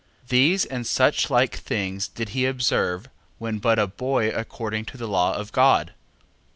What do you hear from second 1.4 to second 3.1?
things did he observe